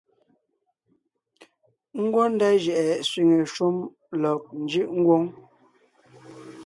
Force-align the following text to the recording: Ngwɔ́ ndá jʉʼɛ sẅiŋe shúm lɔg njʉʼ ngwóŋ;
Ngwɔ́ 2.01 2.25
ndá 2.33 2.49
jʉʼɛ 2.63 2.83
sẅiŋe 3.09 3.37
shúm 3.53 3.75
lɔg 4.21 4.39
njʉʼ 4.63 4.85
ngwóŋ; 4.99 5.23